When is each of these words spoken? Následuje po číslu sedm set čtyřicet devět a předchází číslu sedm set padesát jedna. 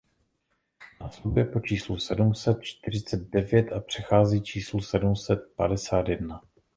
Následuje 1.01 1.45
po 1.45 1.59
číslu 1.59 1.97
sedm 1.97 2.33
set 2.33 2.57
čtyřicet 2.61 3.19
devět 3.29 3.71
a 3.71 3.79
předchází 3.79 4.41
číslu 4.41 4.81
sedm 4.81 5.15
set 5.15 5.39
padesát 5.55 6.07
jedna. 6.07 6.41